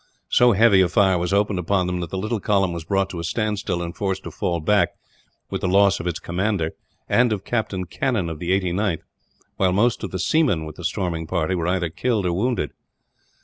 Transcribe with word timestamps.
So 0.29 0.53
heavy 0.53 0.81
a 0.81 0.87
fire 0.89 1.19
was 1.19 1.31
opened 1.31 1.59
upon 1.59 1.85
them 1.85 1.99
that 1.99 2.09
the 2.09 2.17
little 2.17 2.39
column 2.39 2.73
was 2.73 2.85
brought 2.85 3.07
to 3.11 3.19
a 3.19 3.23
standstill, 3.23 3.83
and 3.83 3.95
forced 3.95 4.23
to 4.23 4.31
fall 4.31 4.59
back; 4.59 4.95
with 5.51 5.61
the 5.61 5.67
loss 5.67 5.99
of 5.99 6.07
its 6.07 6.17
commander, 6.17 6.71
and 7.07 7.31
of 7.31 7.45
Captain 7.45 7.85
Cannon 7.85 8.27
of 8.27 8.39
the 8.39 8.49
89th, 8.59 9.03
while 9.57 9.71
most 9.73 10.03
of 10.03 10.09
the 10.09 10.17
seamen 10.17 10.65
with 10.65 10.77
the 10.77 10.83
storming 10.83 11.27
party 11.27 11.53
were 11.53 11.67
either 11.67 11.91
killed 11.91 12.25
or 12.25 12.33
wounded. 12.33 12.71